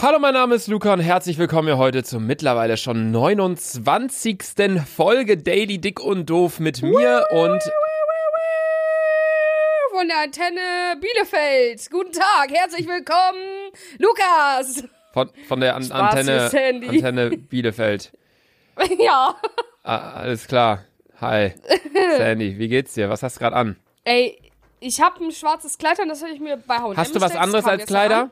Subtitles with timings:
[0.00, 4.38] Hallo, mein Name ist Luca und herzlich willkommen hier heute zur mittlerweile schon 29.
[4.86, 7.60] Folge Daily Dick und Doof mit mir und
[9.90, 11.90] von der Antenne Bielefeld.
[11.90, 14.84] Guten Tag, herzlich willkommen, Lukas.
[15.12, 16.42] von, von der An Antenne.
[16.44, 18.12] Antenne Bielefeld.
[19.00, 19.34] ja.
[19.82, 20.84] Ah, alles klar.
[21.20, 21.54] Hi.
[22.16, 23.10] Sandy, wie geht's dir?
[23.10, 23.76] Was hast du gerade an?
[24.04, 24.38] Ey,
[24.78, 27.34] ich habe ein schwarzes Kleid an, das habe ich mir bei H&M Hast du was
[27.34, 28.20] anderes als Kleider?
[28.22, 28.30] an.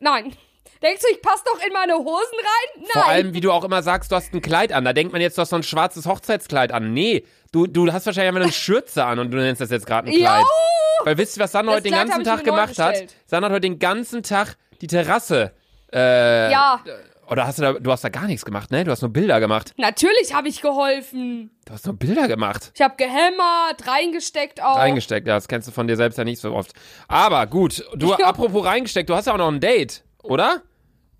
[0.00, 0.34] Nein.
[0.82, 2.08] Denkst du, ich passe doch in meine Hosen
[2.38, 2.78] rein?
[2.82, 2.86] Nein.
[2.92, 4.84] Vor allem, wie du auch immer sagst, du hast ein Kleid an.
[4.84, 6.94] Da denkt man jetzt, du hast so ein schwarzes Hochzeitskleid an.
[6.94, 10.08] Nee, du, du hast wahrscheinlich einfach eine Schürze an und du nennst das jetzt gerade
[10.08, 10.40] ein Kleid.
[10.40, 11.04] Jo!
[11.04, 12.96] Weil wisst ihr, was Sanna heute den ganzen Tag gemacht hat?
[13.26, 15.52] Sanna hat heute den ganzen Tag die Terrasse.
[15.92, 16.82] Äh, Ja,
[17.30, 18.82] Oder hast du da, du hast da gar nichts gemacht, ne?
[18.84, 19.72] Du hast nur Bilder gemacht.
[19.76, 21.50] natürlich habe ich geholfen.
[21.64, 22.72] Du hast nur Bilder gemacht.
[22.74, 24.76] Ich habe gehämmert, reingesteckt auch.
[24.76, 26.72] Reingesteckt, ja, das kennst du von dir selbst ja nicht so oft.
[27.06, 28.16] Aber gut, du, Ja.
[28.26, 30.62] apropos reingesteckt, du hast ja auch noch ein Date, oder?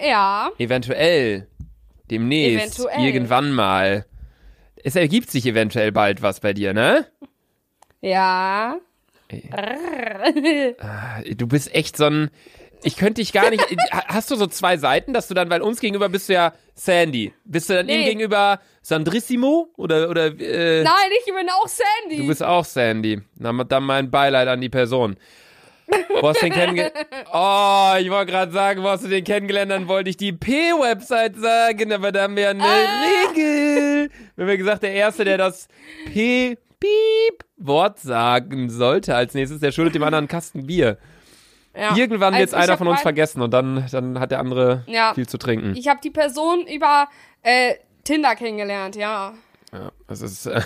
[0.01, 0.51] Ja.
[0.59, 1.47] Eventuell.
[2.11, 2.81] Demnächst.
[2.81, 3.07] Eventuell.
[3.07, 4.05] Irgendwann mal.
[4.83, 7.07] Es ergibt sich eventuell bald was bei dir, ne?
[8.01, 8.79] Ja.
[11.37, 12.31] Du bist echt so ein.
[12.83, 13.65] Ich könnte dich gar nicht.
[14.09, 17.33] Hast du so zwei Seiten, dass du dann, weil uns gegenüber bist du ja Sandy.
[17.45, 18.05] Bist du dann ihm Nee.
[18.07, 19.69] gegenüber Sandrissimo?
[19.77, 22.17] Oder, oder, äh, Nein, ich bin auch Sandy.
[22.23, 23.21] Du bist auch Sandy.
[23.37, 25.17] Dann mein Beileid an die Person.
[26.21, 26.95] Wo hast du den kennengelernt?
[27.33, 29.71] Oh, ich wollte gerade sagen, wo hast du den kennengelernt?
[29.73, 33.03] Dann wollte ich die P-Website sagen, aber da haben wir eine Ah.
[33.35, 34.09] Regel.
[34.37, 35.67] Wir haben ja gesagt, der Erste, der das
[36.81, 40.99] P-Piep-Wort sagen sollte als nächstes, der schuldet dem anderen Kasten Bier.
[41.77, 41.97] Ja.
[41.97, 45.15] Irgendwann wird Also einer von uns vergessen und dann, dann hat der andere Ja.
[45.15, 45.75] viel zu trinken.
[45.77, 47.09] Ich habe die Person über
[47.43, 49.35] äh, Tinder kennengelernt, ja.
[49.73, 50.61] Ja, das ist, äh,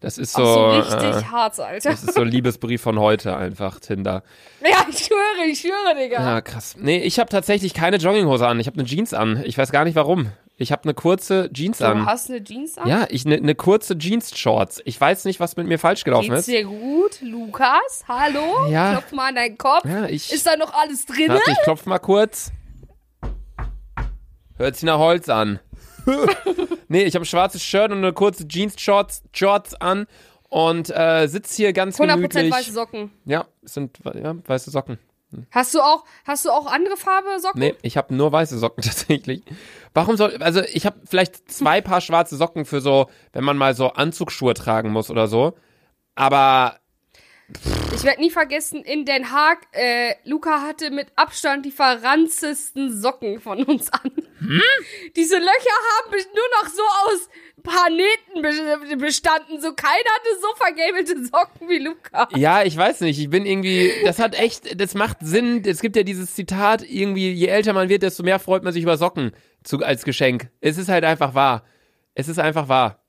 [0.00, 1.90] das ist so, so richtig äh, hart, Alter.
[1.90, 4.22] das ist so Liebesbrief von heute einfach, Tinder.
[4.62, 6.22] Ja, ich schwöre, ich schwöre, Digga.
[6.22, 6.76] Ja, krass.
[6.78, 8.58] Nee, ich habe tatsächlich keine Jogginghose an.
[8.58, 9.42] Ich habe eine Jeans an.
[9.44, 10.32] Ich weiß gar nicht warum.
[10.60, 12.04] Ich habe eine kurze Jeans Du an.
[12.04, 12.88] hast eine Jeans an?
[12.88, 14.82] Ja, ich eine ne kurze Jeans-Shorts.
[14.84, 16.48] Ich weiß nicht, was mit mir falsch gelaufen Geht's ist.
[16.48, 18.04] dir gut, Lukas?
[18.08, 18.66] Hallo?
[18.68, 18.90] Ja.
[18.90, 19.84] Klopf mal an deinen Kopf.
[19.84, 20.32] Ja, ich.
[20.32, 21.28] Ist da noch alles drin?
[21.28, 22.50] Warte, ich klopf mal kurz.
[24.56, 25.60] Hört sich nach Holz an.
[26.88, 30.08] nee, ich habe ein schwarzes Shirt und eine kurze Jeans-Shorts Shorts an
[30.48, 32.52] und äh, sitz hier ganz 100% gemütlich.
[32.52, 33.12] weiße Socken.
[33.26, 34.98] Ja, es sind ja, weiße Socken.
[35.50, 37.60] Hast du auch, hast du auch andere Farbe Socken?
[37.60, 39.42] Nee, ich habe nur weiße Socken tatsächlich.
[39.92, 43.74] Warum soll, also ich habe vielleicht zwei Paar schwarze Socken für so, wenn man mal
[43.74, 45.54] so Anzugsschuhe tragen muss oder so.
[46.14, 46.78] Aber
[47.94, 53.40] Ich werde nie vergessen, in Den Haag, äh, Luca hatte mit Abstand die verranzesten Socken
[53.40, 54.10] von uns an.
[54.40, 54.60] Hm?
[55.16, 57.28] Diese Löcher haben nur noch so aus
[57.62, 59.60] Planeten be- bestanden.
[59.60, 62.28] So keiner hatte so vergabelte Socken wie Luca.
[62.36, 65.62] ja, ich weiß nicht, ich bin irgendwie, das hat echt, das macht Sinn.
[65.66, 68.82] Es gibt ja dieses Zitat, irgendwie, je älter man wird, desto mehr freut man sich
[68.82, 69.32] über Socken
[69.64, 70.48] zu, als Geschenk.
[70.60, 71.64] Es ist halt einfach wahr.
[72.14, 73.04] Es ist einfach wahr.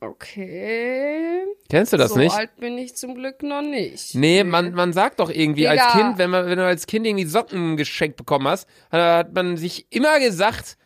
[0.00, 1.44] Okay.
[1.68, 2.34] Kennst du das so nicht?
[2.34, 4.14] alt bin ich zum Glück noch nicht.
[4.14, 5.92] Nee, man, man sagt doch irgendwie als Digga.
[5.92, 9.58] Kind, wenn, man, wenn du als Kind irgendwie Socken geschenkt bekommen hast, hat, hat man
[9.58, 10.78] sich immer gesagt,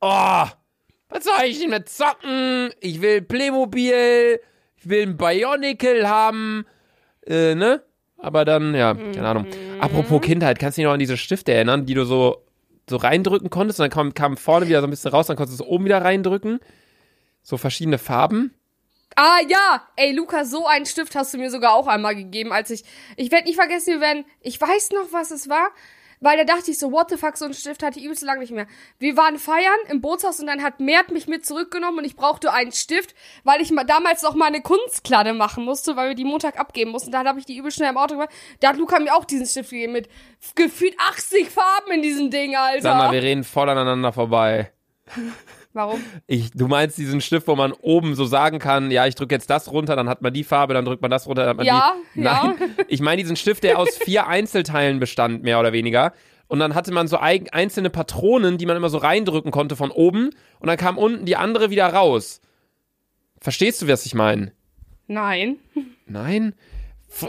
[0.00, 0.44] oh,
[1.08, 2.70] was soll ich denn mit Socken?
[2.80, 4.40] Ich will Playmobil,
[4.76, 6.66] ich will ein Bionicle haben,
[7.26, 7.82] äh, ne?
[8.18, 9.46] Aber dann, ja, keine Ahnung.
[9.78, 12.44] Apropos Kindheit, kannst du dich noch an diese Stifte erinnern, die du so,
[12.90, 15.60] so reindrücken konntest und dann kam, kam vorne wieder so ein bisschen raus, dann konntest
[15.60, 16.58] du es oben wieder reindrücken?
[17.46, 18.52] So verschiedene Farben?
[19.14, 22.70] Ah ja, ey Luca, so einen Stift hast du mir sogar auch einmal gegeben, als
[22.70, 22.82] ich,
[23.16, 25.68] ich werde nicht vergessen, wir werden, ich weiß noch, was es war,
[26.18, 28.40] weil da dachte ich so, what the fuck, so einen Stift hatte ich übelst lang
[28.40, 28.66] nicht mehr.
[28.98, 32.52] Wir waren feiern im Bootshaus und dann hat Mert mich mit zurückgenommen und ich brauchte
[32.52, 33.14] einen Stift,
[33.44, 36.90] weil ich mal damals noch mal eine Kunstkladde machen musste, weil wir die Montag abgeben
[36.90, 37.12] mussten.
[37.12, 38.30] Da habe ich die übel schnell im Auto gemacht.
[38.58, 40.08] Da hat Luca mir auch diesen Stift gegeben mit
[40.56, 42.82] gefühlt 80 Farben in diesem Ding, Alter.
[42.82, 44.72] Sag mal, wir reden voll aneinander vorbei.
[45.76, 46.00] Warum?
[46.26, 49.50] Ich, du meinst diesen Stift, wo man oben so sagen kann, ja, ich drücke jetzt
[49.50, 51.66] das runter, dann hat man die Farbe, dann drückt man das runter, dann hat man
[51.66, 52.22] Ja, die.
[52.22, 52.44] ja.
[52.56, 56.14] Nein, ich meine diesen Stift, der aus vier Einzelteilen bestand, mehr oder weniger.
[56.48, 60.30] Und dann hatte man so einzelne Patronen, die man immer so reindrücken konnte von oben.
[60.60, 62.40] Und dann kam unten die andere wieder raus.
[63.42, 64.52] Verstehst du, was ich meine?
[65.08, 65.56] Nein.
[66.06, 66.54] Nein?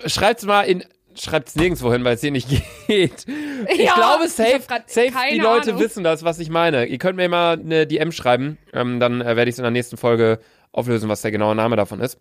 [0.06, 0.86] Schreibt's mal in.
[1.20, 2.48] Schreibt's nirgendwo hin, weil es hier nicht
[2.88, 3.26] geht.
[3.70, 5.82] Ich Ja, glaube, ich safe, grad safe die Leute Ahnung.
[5.82, 6.86] wissen das, was ich meine.
[6.86, 9.72] Ihr könnt mir mal eine DM schreiben, ähm, dann äh, werde ich es in der
[9.72, 10.40] nächsten Folge
[10.72, 12.20] auflösen, was der genaue Name davon ist.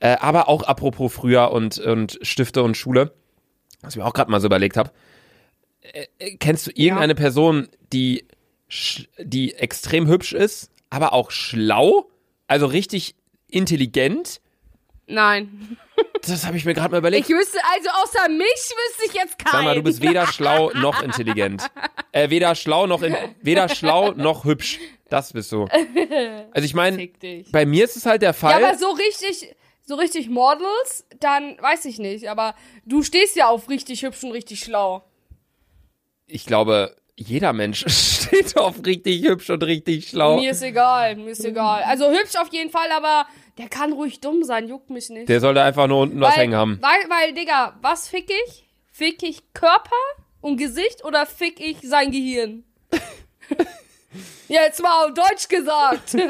[0.00, 3.12] Äh, aber auch apropos früher und, und Stifte und Schule,
[3.82, 4.90] was ich mir auch gerade mal so überlegt habe.
[5.82, 8.24] Äh, äh, kennst du irgendeine Person, die,
[9.18, 12.08] die extrem hübsch ist, aber auch schlau?
[12.46, 13.14] Also richtig
[13.50, 14.40] intelligent?
[15.06, 15.76] Nein.
[16.30, 17.28] Das habe ich mir gerade mal überlegt.
[17.28, 19.52] Ich wüsste, also außer mich wüsste ich jetzt keinen.
[19.52, 21.66] Sag mal, du bist weder schlau noch intelligent.
[22.12, 24.78] Äh, weder schlau noch in, weder schlau noch hübsch.
[25.08, 25.66] Das bist du.
[26.52, 27.08] Also ich meine,
[27.52, 28.62] bei mir ist es halt der Ja, Fall.
[28.64, 29.54] aber so richtig,
[29.86, 32.28] so richtig Models, dann weiß ich nicht.
[32.28, 32.54] Aber
[32.84, 35.04] du stehst ja auf richtig hübsch und richtig schlau.
[36.26, 40.36] ich glaube, jeder Mensch steht auf richtig hübsch und richtig schlau.
[40.36, 41.82] Mir ist egal, mir ist egal.
[41.82, 43.26] Also hübsch auf jeden Fall, aber
[43.58, 45.28] der kann ruhig dumm sein, juckt mich nicht.
[45.28, 46.78] Der sollte einfach nur unten was weil, hängen haben.
[46.80, 48.68] Weil, weil, Digga, was fick ich?
[48.92, 49.90] Fick ich Körper
[50.40, 52.64] und Gesicht oder fick ich sein Gehirn?
[54.48, 56.16] Jetzt mal auf Deutsch gesagt.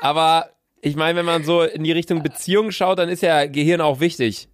[0.00, 0.50] Aber
[0.80, 4.00] ich meine, wenn man so in die Richtung Beziehung schaut, dann ist ja Gehirn auch
[4.00, 4.48] wichtig.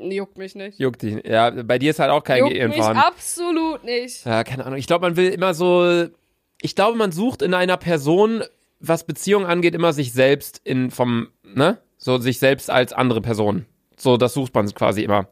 [0.00, 0.78] Juckt mich nicht.
[0.78, 1.24] Juckt dich.
[1.24, 3.02] Ja, bei dir ist halt auch kein Juckt Gehirn mich vorhanden.
[3.02, 4.24] absolut nicht.
[4.24, 4.78] Ja, keine Ahnung.
[4.78, 6.08] Ich glaube, man will immer so.
[6.62, 8.42] Ich glaube, man sucht in einer Person,
[8.80, 11.78] was Beziehung angeht, immer sich selbst in vom, ne?
[11.98, 13.66] So sich selbst als andere Person.
[13.96, 15.28] So, das sucht man quasi immer.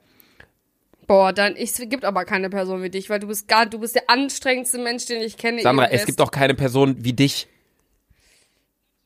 [1.06, 3.94] Boah, dann, es gibt aber keine Person wie dich, weil du bist gar, du bist
[3.94, 5.62] der anstrengendste Mensch, den ich kenne.
[5.62, 7.49] Sandra, es gibt doch keine Person wie dich.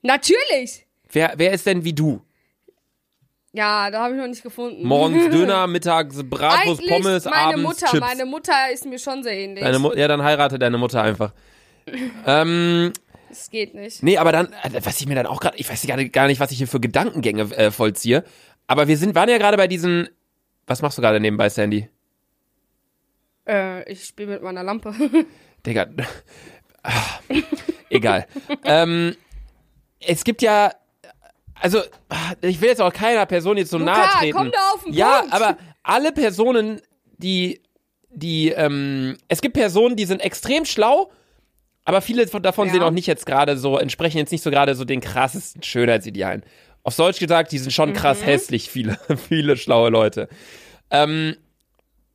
[0.02, 0.86] Natürlich!
[1.12, 2.20] Wer, wer ist denn wie du?
[3.52, 4.86] Ja, da habe ich noch nicht gefunden.
[4.86, 8.00] Morgens Döner, mittags Bratwurst, Eigentlich Pommes, meine abends Mutter, Chips.
[8.00, 9.62] meine Mutter ist mir schon sehr ähnlich.
[9.62, 11.32] Deine Mu ja, dann heirate deine Mutter einfach.
[12.26, 12.92] ähm,
[13.28, 14.02] das geht nicht.
[14.02, 16.50] nee, aber dann, äh, was ich mir dann auch gerade, ich weiß gar nicht, was
[16.50, 18.24] ich hier für Gedankengänge äh, vollziehe.
[18.66, 20.08] Aber wir sind, waren ja gerade bei diesen.
[20.66, 21.88] Was machst du gerade nebenbei, Sandy?
[23.46, 24.94] Äh, ich spiele mit meiner Lampe.
[25.66, 25.86] Digga.
[26.84, 27.20] Ah,
[27.90, 28.26] Egal.
[28.64, 29.14] ähm,
[30.00, 30.72] es gibt ja.
[31.62, 31.80] Also,
[32.40, 34.36] ich will jetzt auch keiner Person jetzt so Luca, nahe treten.
[34.36, 35.32] komm da auf den ja, Punkt.
[35.34, 36.80] aber alle Personen,
[37.18, 37.62] die,
[38.10, 41.10] die, ähm, es gibt Personen, die sind extrem schlau,
[41.84, 42.72] aber viele von, davon Ja.
[42.74, 46.42] sind auch nicht jetzt gerade so, entsprechen jetzt nicht so gerade so den krassesten Schönheitsidealen.
[46.82, 48.24] Auf Deutsch gesagt, die sind schon krass Mhm.
[48.26, 48.98] hässlich, viele,
[49.28, 50.28] viele schlaue Leute.
[50.90, 51.36] Ähm,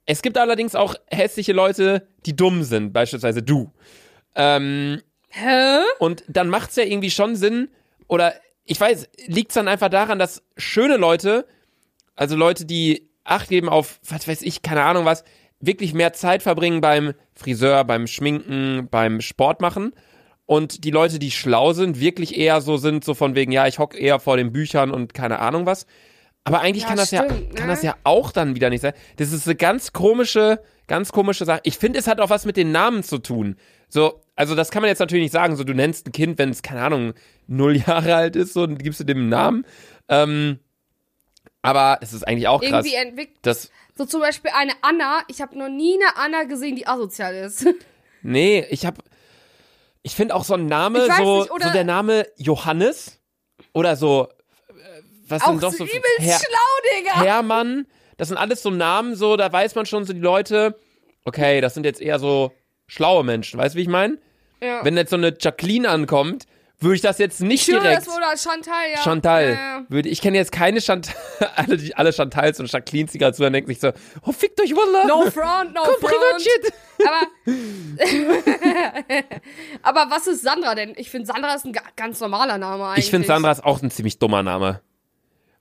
[0.06, 3.72] es gibt allerdings auch hässliche Leute, die dumm sind, beispielsweise du.
[4.36, 5.80] Ähm, Hä?
[6.00, 7.70] und dann macht's ja irgendwie schon Sinn,
[8.10, 8.34] oder
[8.68, 11.48] ich weiß, liegt's dann einfach daran, dass schöne Leute,
[12.16, 15.24] also Leute, die Acht geben auf, was weiß ich, keine Ahnung was,
[15.60, 19.94] wirklich mehr Zeit verbringen beim Friseur, beim Schminken, beim Sport machen.
[20.46, 23.80] Und die Leute, die schlau sind, wirklich eher so sind, so von wegen, ja, ich
[23.80, 25.86] hock eher vor den Büchern und keine Ahnung was.
[26.46, 27.74] Aber eigentlich Ja, kann das ja, stimmt, kann ne?
[27.74, 28.94] das ja auch dann wieder nicht sein.
[29.18, 31.60] Das ist eine ganz komische, ganz komische Sache.
[31.64, 33.58] Ich finde, es hat auch was mit den Namen zu tun.
[33.90, 35.58] So, also das kann man jetzt natürlich nicht sagen.
[35.58, 37.14] So, du nennst ein Kind, wenn es, keine Ahnung,
[37.48, 39.66] null Jahre alt ist, so, dann gibst du dem einen Namen.
[40.10, 40.60] Ähm,
[41.62, 42.86] aber es ist eigentlich auch krass.
[42.86, 43.38] Irgendwie entwickelt.
[43.42, 45.22] Das, So zum Beispiel eine Anna.
[45.28, 47.66] Ich habe noch nie eine Anna gesehen, die asozial ist.
[48.22, 49.00] nee, ich hab,
[50.04, 53.20] ich finde auch so ein Name, so, nicht, oder- so der Name Johannes
[53.74, 54.28] oder so,
[54.70, 54.74] äh,
[55.28, 57.22] was Auch sind doch so so übelst Herr- schlau, Digga.
[57.24, 60.80] Hermann, das sind alles so Namen, so, da weiß man schon so die Leute,
[61.26, 62.54] okay, das sind jetzt eher so
[62.88, 64.18] schlaue Menschen, weißt du, wie ich meine?
[64.62, 64.84] ja.
[64.86, 66.46] Wenn jetzt so eine Jacqueline ankommt,
[66.80, 68.06] würde ich das jetzt nicht ich schwöre, direkt.
[68.06, 69.02] das wurde Chantal, ja.
[69.02, 69.54] Chantal.
[69.54, 69.84] Ja.
[69.90, 71.16] Würde, ich kenne jetzt keine Chantal,
[71.56, 73.92] alle, die- alle Chantals und Jacquelines, die gerade zuhören, denken sich so,
[74.24, 75.06] oh, fickt euch, Wallah.
[75.08, 76.14] No front, no Komm, front.
[76.14, 76.74] Privatjet.
[77.06, 77.28] Aber,
[79.84, 80.94] aber was ist Sandra denn?
[80.98, 83.06] Ich finde, Sandra ist ein ga- ganz normaler Name eigentlich.
[83.06, 84.82] Ich finde Sandra ist auch ein ziemlich dummer Name.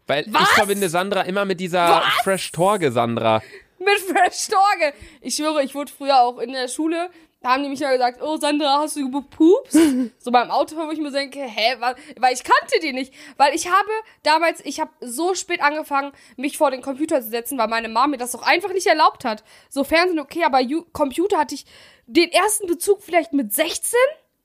[0.06, 0.42] Weil Was?
[0.42, 2.04] ich verbinde Sandra immer mit dieser Was?
[2.22, 3.42] Fresh Torge Sandra.
[3.78, 4.94] Mit Fresh Torge.
[5.20, 7.10] Ich schwöre, ich wurde früher auch in der Schule,
[7.46, 9.78] da haben die mich ja gesagt, oh Sandra, hast du gepupst?
[10.18, 11.94] so beim Autofahren, wo ich mir denke, hä, was?
[12.18, 13.14] weil ich kannte die nicht.
[13.36, 13.88] Weil ich habe
[14.24, 18.08] damals, ich habe so spät angefangen, mich vor den Computer zu setzen, weil meine Mama
[18.08, 19.44] mir das doch einfach nicht erlaubt hat.
[19.68, 21.66] So Fernsehen okay, aber Ju Computer hatte ich
[22.06, 23.96] den ersten Bezug vielleicht mit 16,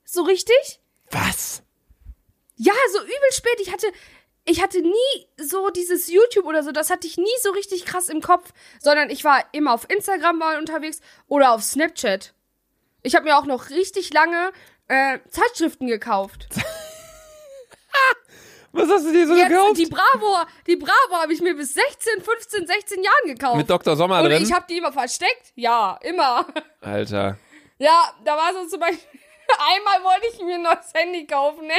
[0.04, 0.80] so richtig.
[1.10, 1.64] Was?
[2.54, 3.58] Ja, so übel spät.
[3.60, 3.88] Ich hatte,
[4.44, 8.08] ich hatte nie so dieses YouTube oder so, das hatte ich nie so richtig krass
[8.08, 12.32] im Kopf, sondern ich war immer auf Instagram mal unterwegs oder auf Snapchat.
[13.02, 14.52] Ich habe mir auch noch richtig lange
[14.88, 16.46] äh, Zeitschriften gekauft.
[18.74, 19.76] Was hast du dir so Jetzt, gekauft?
[19.76, 23.56] die Bravo, die Bravo habe ich mir bis 16, 15, 16 Jahren gekauft.
[23.58, 23.96] Mit Dr.
[23.96, 24.42] Sommer Und drin?
[24.42, 25.52] ich habe die immer versteckt.
[25.56, 26.46] Ja, immer.
[26.80, 27.36] Alter.
[27.78, 28.98] Ja, da war so zum Beispiel.
[29.58, 31.74] Einmal wollte ich mir ein neues Handy kaufen, ne?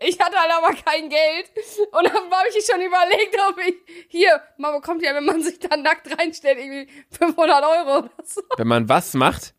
[0.00, 1.46] Ich hatte halt aber kein Geld.
[1.92, 3.76] Und dann habe ich schon überlegt, ob ich.
[4.08, 8.42] Hier, man bekommt ja, wenn man sich da nackt reinstellt, irgendwie 500 Euro oder so.
[8.58, 9.54] Wenn man was macht?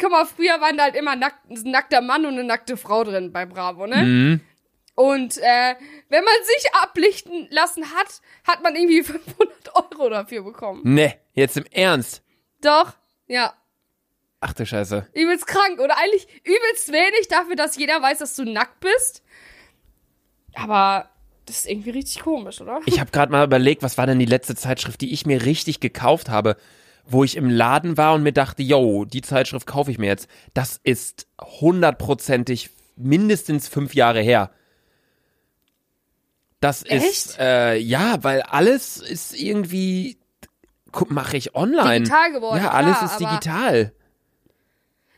[0.00, 3.04] Guck mal, früher waren da halt immer nackt, ein nackter Mann und eine nackte Frau
[3.04, 4.02] drin bei Bravo, ne?
[4.02, 4.40] Mhm.
[4.94, 5.74] Und äh,
[6.08, 10.82] wenn man sich ablichten lassen hat, hat man irgendwie 500 Euro dafür bekommen.
[10.84, 12.22] Ne, jetzt im Ernst.
[12.60, 12.94] Doch,
[13.26, 13.54] ja.
[14.40, 15.08] Ach du Scheiße.
[15.12, 19.22] Übelst krank oder eigentlich übelst wenig dafür, dass jeder weiß, dass du nackt bist.
[20.54, 21.10] Aber
[21.46, 22.80] das ist irgendwie richtig komisch, oder?
[22.86, 25.80] Ich habe gerade mal überlegt, was war denn die letzte Zeitschrift, die ich mir richtig
[25.80, 26.56] gekauft habe,
[27.06, 30.28] wo ich im Laden war und mir dachte, yo, die Zeitschrift kaufe ich mir jetzt.
[30.54, 34.50] Das ist hundertprozentig mindestens fünf Jahre her.
[36.60, 40.18] Das ist, äh, ja, weil alles ist irgendwie,
[41.08, 42.00] mache ich online.
[42.00, 43.92] Digital geworden, Ja, alles klar, ist digital.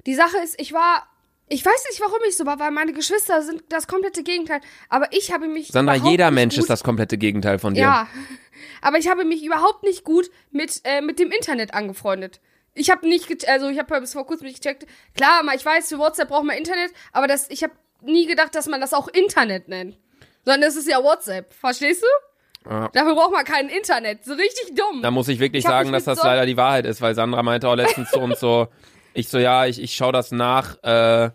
[0.07, 1.09] Die Sache ist, ich war.
[1.53, 4.63] Ich weiß nicht, warum ich so war, weil meine Geschwister sind das komplette Gegenteil.
[4.89, 5.69] Aber ich habe mich.
[5.69, 7.81] Sandra, jeder Mensch ist das komplette Gegenteil von dir.
[7.83, 8.09] Ja.
[8.81, 12.41] Aber ich habe mich überhaupt nicht gut mit, äh, mit dem Internet angefreundet.
[12.75, 14.87] Ich habe nicht, also ich habe bis vor kurzem nicht gecheckt.
[15.15, 18.55] Klar, mal, ich weiß, für WhatsApp braucht man Internet, aber das, ich habe nie gedacht,
[18.55, 19.99] dass man das auch Internet nennt.
[20.47, 21.53] Sondern das ist ja WhatsApp.
[21.53, 22.71] Verstehst du?
[22.71, 22.89] Ja.
[22.95, 24.25] Dafür braucht man kein Internet.
[24.25, 25.03] So richtig dumm.
[25.03, 27.43] Da muss ich wirklich Ich sagen, dass das so- leider die Wahrheit ist, weil Sandra
[27.43, 28.69] meinte auch letztens zu uns so,
[29.13, 31.31] ich so, ja, ich, ich schaue das nach äh,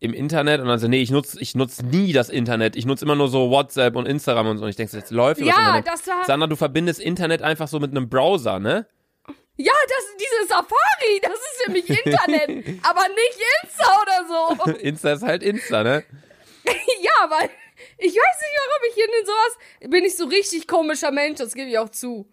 [0.00, 2.74] im Internet und dann so, nee, ich nutze ich nutz nie das Internet.
[2.74, 4.64] Ich nutze immer nur so WhatsApp und Instagram und so.
[4.64, 7.90] Und ich denke, jetzt läuft Ja, das war- Sandra, du verbindest Internet einfach so mit
[7.90, 8.86] einem Browser, ne?
[9.56, 12.80] Ja, das, diese Safari, das ist für mich Internet.
[12.82, 14.72] aber nicht Insta oder so.
[14.80, 16.02] Insta ist halt Insta, ne?
[16.64, 17.50] Ja, weil
[17.98, 21.68] ich weiß nicht, warum ich in sowas bin ich so richtig komischer Mensch, das gebe
[21.70, 22.26] ich auch zu.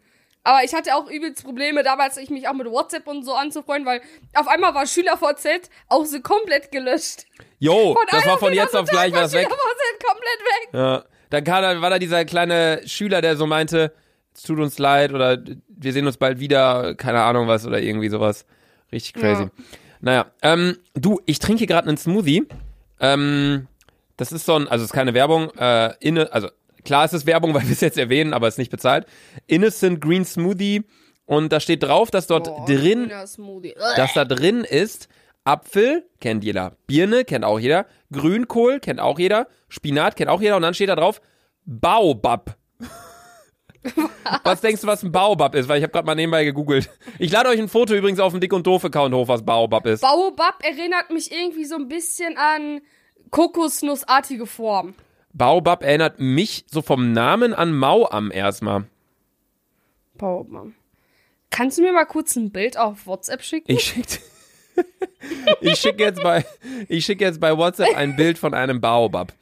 [0.47, 3.85] Aber ich hatte auch übelst Probleme damals, ich mich auch mit WhatsApp und so anzufreunden,
[3.85, 3.99] weil
[4.33, 7.25] auf einmal war SchülerVZ auch so komplett gelöscht.
[7.59, 9.45] Jo, Von das war von jetzt auf gleich war das weg.
[9.45, 10.69] SchülerVZ komplett weg.
[10.71, 11.03] Ja.
[11.31, 13.91] Dann kam, war da dieser kleine Schüler, der so meinte,
[14.33, 15.37] es tut uns leid oder
[15.67, 18.45] wir sehen uns bald wieder, keine Ahnung was oder irgendwie sowas.
[18.89, 19.43] Richtig crazy.
[19.43, 19.51] Ja.
[19.99, 22.47] Naja, ähm, du, ich trinke hier gerade einen Smoothie.
[23.01, 23.67] Ähm,
[24.15, 26.47] das ist so ein, also es ist keine Werbung, äh, inne, also
[26.87, 29.05] klar ist es Werbung, weil wir es jetzt erwähnen, aber es ist nicht bezahlt.
[29.45, 30.83] Innocent Green Smoothie
[31.25, 33.11] und da steht drauf, dass dort Boah, drin
[33.95, 35.09] dass da drin ist
[35.43, 36.75] Apfel, kennt jeder.
[36.87, 37.85] Birne, kennt auch jeder.
[38.11, 39.47] Grünkohl, kennt auch jeder.
[39.69, 40.57] Spinat, kennt auch jeder.
[40.57, 41.21] Und dann steht da drauf
[41.63, 42.57] Baobab.
[44.43, 45.69] Was denkst du, was ein Baobab ist?
[45.69, 46.89] Weil ich habe gerade mal nebenbei gegoogelt.
[47.17, 50.01] Ich lade euch ein Foto übrigens auf dem Dick und Doof-Account hoch, was Baobab ist.
[50.01, 52.81] Baobab erinnert mich irgendwie so ein bisschen an
[53.31, 54.95] Kokosnussartige Form.
[55.37, 58.85] Baobab erinnert mich so vom Namen an Mauam erstmal.
[60.15, 60.67] Baobab.
[61.51, 63.71] Kannst du mir mal kurz ein Bild auf WhatsApp schicken?
[63.71, 64.19] Ich schicke
[65.61, 66.45] ich schick jetzt, bei,
[66.87, 69.33] ich schick jetzt bei WhatsApp ein Bild von einem Baobab.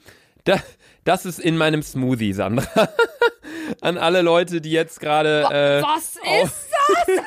[0.44, 0.62] Da,
[1.06, 2.90] das ist in meinem Smoothie, Sandra.
[3.82, 5.44] An alle Leute, die jetzt gerade.
[5.50, 6.68] Äh, Was ist
[7.06, 7.26] das?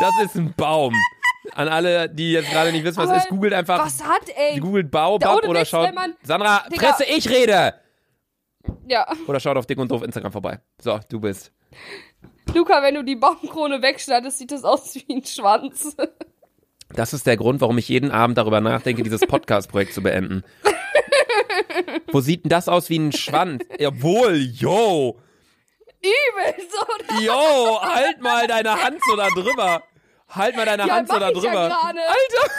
[0.00, 0.94] das ist ein Baum.
[1.52, 3.84] An alle, die jetzt gerade nicht wissen, was Aber ist, googelt einfach.
[3.84, 4.58] Was hat, ey?
[4.58, 5.94] Googelt Baobab oder Witz, schaut.
[5.94, 6.88] man- Sandra, Digga.
[6.94, 7.74] Fresse, ich rede!
[8.86, 9.06] Ja.
[9.26, 10.60] Oder schaut auf Dick und Doof Instagram vorbei.
[10.80, 11.52] So, du bist.
[12.54, 15.96] Luca, wenn du die Baumkrone wegschneidest, sieht das aus wie ein Schwanz.
[16.94, 20.44] Das ist der Grund, warum ich jeden Abend darüber nachdenke, dieses Podcast-Projekt zu beenden.
[22.12, 23.64] Wo sieht denn das aus wie ein Schwanz?
[23.78, 25.18] Jawohl, yo!
[26.00, 27.14] Übel, so.
[27.14, 27.20] oder?
[27.22, 29.82] Yo, halt mal deine Hand so da drüber.
[30.34, 31.50] Halt mal deine Ja, Hand so da ja drüber.
[31.50, 31.98] gerade.
[32.00, 32.50] Alter,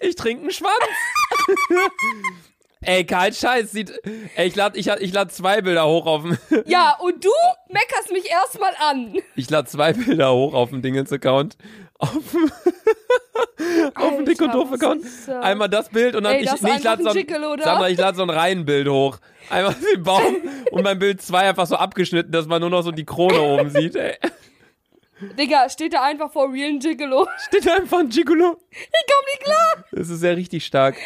[0.00, 0.72] ich trinke einen Schwanz.
[2.86, 3.92] Ey, kein Scheiß, sieht.
[4.36, 6.36] Ey, ich lade ich, ich lad zwei Bilder hoch auf dem.
[6.66, 7.30] Ja, und du
[7.68, 9.14] meckerst mich erstmal an.
[9.36, 11.56] Ich lade zwei Bilder hoch auf dem Dingens-Account.
[11.98, 12.52] Auf dem,
[13.94, 15.02] auf dem Dick und Doof-Account.
[15.40, 17.10] Einmal das Bild und dann Ey, ich, nee, ich lade so?
[17.10, 19.18] Sandra, ich lade so ein Reihenbild hoch.
[19.48, 20.36] Einmal den Baum
[20.70, 23.70] und beim Bild zwei einfach so abgeschnitten, dass man nur noch so die Krone oben
[23.70, 23.96] sieht.
[23.96, 24.16] Ey.
[25.38, 27.28] Digga, steht da einfach vor Real Gigolo.
[27.48, 28.58] Steht da einfach ein Gigolo.
[28.70, 29.84] Ich komm nicht klar.
[29.92, 30.96] Das ist ja richtig stark.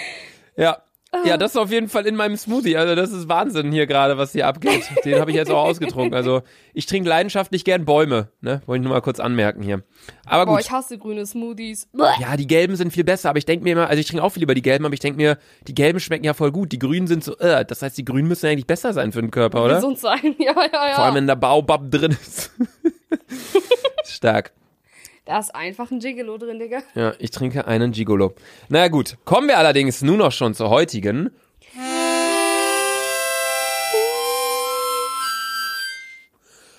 [0.57, 0.83] Ja.
[1.25, 2.77] Ja, das ist auf jeden Fall in meinem Smoothie.
[2.77, 4.83] Also das ist Wahnsinn hier gerade, was hier abgeht.
[5.07, 6.15] Den habe ich jetzt auch ausgetrunken.
[6.15, 6.43] Also
[6.75, 8.29] ich trinke leidenschaftlich gern Bäume.
[8.43, 8.61] Ne?
[8.67, 9.83] Wollte ich nur mal kurz anmerken hier.
[10.27, 10.67] Aber Boah, gut.
[10.67, 11.89] ich hasse grüne Smoothies.
[12.21, 14.31] Ja, die gelben sind viel besser, aber ich denke mir immer, also ich trinke auch
[14.31, 16.73] viel lieber die gelben, aber ich denke mir, die gelben schmecken ja voll gut.
[16.73, 19.31] Die grünen sind so, äh, das heißt, die grünen müssen eigentlich besser sein für den
[19.31, 19.77] Körper, oder?
[19.77, 20.19] Gesund sein.
[20.39, 20.95] Ja, ja, ja.
[20.95, 22.53] Vor allem, wenn der Baobab drin ist.
[24.05, 24.53] Stark.
[25.29, 26.83] Da ist einfach ein Gigolo drin, Digga.
[26.95, 28.35] Ja, ich trinke einen Gigolo.
[28.71, 31.31] Naja gut, kommen wir allerdings nun noch schon zur heutigen.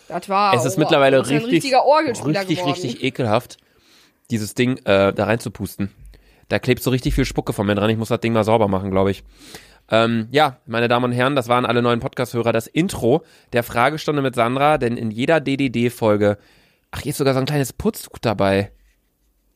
[0.08, 0.56] Das war.
[0.56, 2.72] Es ist oh, mittlerweile ist ein richtig, richtig, geworden.
[2.72, 3.58] richtig ekelhaft,
[4.32, 5.91] dieses Ding äh, da reinzupusten.
[6.48, 7.91] Da klebt so richtig viel Spucke von mir dran.
[7.91, 9.24] Ich muss das Ding mal sauber machen, glaube ich.
[9.91, 12.51] Ähm, ja, meine Damen und Herren, das waren alle neuen Podcast-Hörer.
[12.51, 16.39] Das Intro der Fragestunde mit Sandra, denn in jeder DDD-Folge,
[16.91, 18.72] ach, hier ist sogar so ein kleines Putztuch dabei.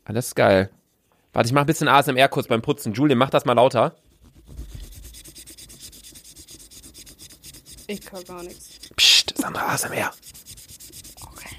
[0.05, 0.69] Alles geil.
[1.31, 2.93] Warte, ich mach ein bisschen ASMR kurz beim Putzen.
[2.93, 3.95] Julian, mach das mal lauter.
[7.87, 8.79] Ich kann gar nichts.
[8.95, 10.13] Psst, Sandra, ASMR.
[11.21, 11.55] Okay.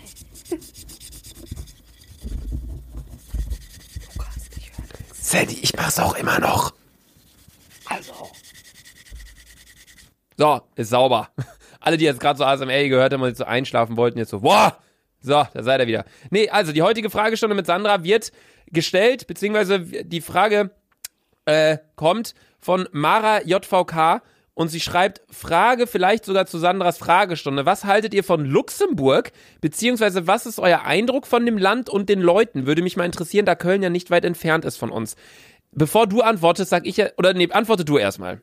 [4.07, 5.31] Lukas, ich höre nichts.
[5.31, 6.73] Sandy, ich mach's auch immer noch.
[7.87, 8.13] Also.
[10.37, 11.31] So, ist sauber.
[11.81, 14.41] Alle, die jetzt gerade so ASMR gehört haben und jetzt so einschlafen wollten, jetzt so,
[14.41, 14.79] boah,
[15.25, 16.05] so, da seid ihr wieder.
[16.31, 18.31] Nee, also die heutige Fragestunde mit Sandra wird
[18.71, 20.71] gestellt, beziehungsweise die Frage
[21.47, 24.21] äh, kommt von Mara JVK
[24.53, 27.65] und sie schreibt, Frage vielleicht sogar zu Sandras Fragestunde.
[27.65, 29.33] Was haltet ihr von Luxemburg?
[29.63, 32.67] Beziehungsweise was ist euer Eindruck von dem Land und den Leuten?
[32.67, 35.17] Würde mich mal interessieren, da Köln ja nicht weit entfernt ist von uns.
[35.73, 38.43] Bevor du antwortest, sag ich ja, oder nee, antworte du erstmal.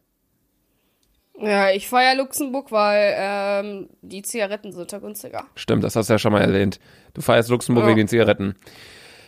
[1.39, 5.45] Ja, ich feier Luxemburg, weil ähm, die Zigaretten sind da günstiger.
[5.55, 6.79] Stimmt, das hast du ja schon mal erwähnt.
[7.13, 7.89] Du feierst Luxemburg Ja.
[7.89, 8.55] wegen den Zigaretten.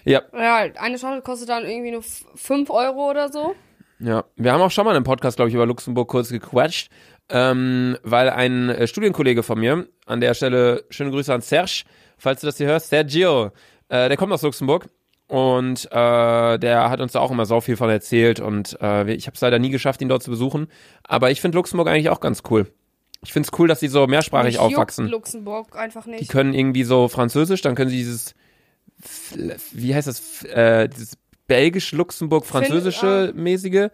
[0.05, 3.55] Ja, Ja, eine Schachtel kostet dann irgendwie nur 5 Euro oder so.
[3.99, 6.89] Ja, wir haben auch schon mal im Podcast, glaube ich, über Luxemburg kurz gequatscht,
[7.29, 11.83] ähm, weil ein äh, Studienkollege von mir, an der Stelle schöne Grüße an Serge,
[12.17, 13.51] falls du das hier hörst, Sergio,
[13.87, 14.87] äh, der kommt aus Luxemburg
[15.27, 19.27] und äh, der hat uns da auch immer so viel von erzählt und äh, ich
[19.27, 20.67] habe es leider nie geschafft, ihn dort zu besuchen,
[21.03, 22.67] aber ich finde Luxemburg eigentlich auch ganz cool.
[23.23, 25.07] Ich finde es cool, dass sie so mehrsprachig Mich aufwachsen.
[25.07, 26.29] Luxemburg einfach Die nicht.
[26.29, 28.35] können irgendwie so Französisch, dann können sie dieses,
[29.71, 33.89] wie heißt das, äh, dieses belgisch-Luxemburg-französische mäßige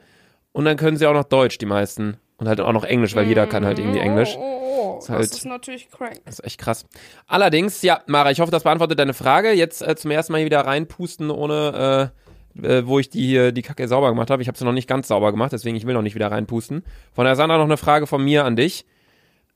[0.52, 2.18] und dann können sie auch noch Deutsch, die meisten.
[2.38, 4.36] Und halt auch noch Englisch, weil jeder kann halt irgendwie Englisch.
[4.38, 4.69] Oh, oh, oh.
[5.00, 6.22] Ist das halt- ist natürlich crank.
[6.25, 6.86] Das ist echt krass.
[7.27, 9.51] Allerdings, ja, Mara, ich hoffe, das beantwortet deine Frage.
[9.51, 12.12] Jetzt äh, zum ersten Mal hier wieder reinpusten, ohne,
[12.62, 14.41] äh, äh, wo ich die hier, die Kacke sauber gemacht habe.
[14.41, 16.84] Ich habe sie noch nicht ganz sauber gemacht, deswegen ich will noch nicht wieder reinpusten.
[17.13, 18.86] Von der Sandra noch eine Frage von mir an dich.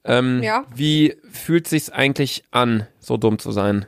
[0.05, 0.65] Ähm, Ja.
[0.75, 3.85] Wie fühlt sich's eigentlich an, so dumm zu sein?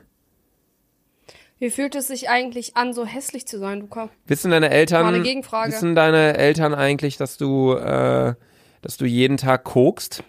[1.58, 4.10] Wie fühlt es sich eigentlich an, so hässlich zu sein, Luca?
[4.26, 5.72] Wissen deine Eltern, Mal eine Gegenfrage.
[5.72, 8.34] wissen deine Eltern eigentlich, dass du, äh,
[8.82, 10.22] dass du jeden Tag kokst?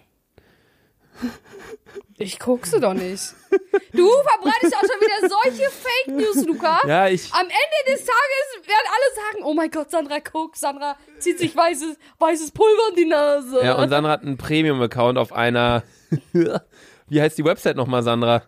[2.20, 3.34] Ich guckse doch nicht.
[3.92, 6.80] Du verbreitest auch schon wieder solche Fake News, Luca.
[6.86, 7.32] Ja, ich.
[7.32, 11.54] Am Ende des Tages werden alle sagen, oh mein Gott, Sandra guckt, Sandra zieht sich
[11.56, 13.60] weißes, weißes Pulver in die Nase.
[13.64, 15.84] Ja, und Sandra hat einen Premium-Account auf einer.
[17.08, 18.42] Wie heißt die Website nochmal, Sandra?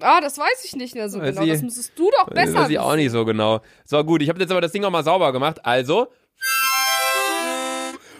[0.00, 1.42] ah, das weiß ich nicht mehr so Weiß genau.
[1.46, 3.60] ich- Das müsstest du doch besser Weiß ich auch nicht so genau.
[3.84, 5.64] So, gut, ich habe jetzt aber das Ding auch mal sauber gemacht.
[5.64, 6.08] Also.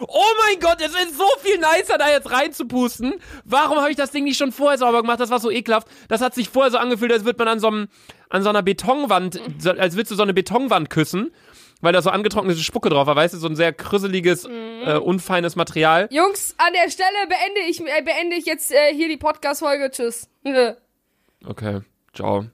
[0.08, 3.14] Oh mein Gott, es ist so viel nicer, da jetzt reinzupusten.
[3.44, 5.20] Warum habe ich das Ding nicht schon vorher sauber gemacht?
[5.20, 5.86] Das war so ekelhaft.
[6.08, 7.88] Das hat sich vorher so angefühlt, als würde man an so, einem,
[8.28, 11.32] an so einer Betonwand, als würdest du so eine Betonwand küssen,
[11.80, 14.82] weil da so angetrocknete Spucke drauf war, weißt du, so ein sehr krüsseliges, Mhm.
[14.84, 16.08] äh, unfeines Material.
[16.10, 19.90] Jungs, an der Stelle beende ich, äh, beende ich jetzt äh, hier die Podcast-Folge.
[19.90, 20.28] Tschüss.
[21.44, 21.80] Okay,
[22.14, 22.46] ciao.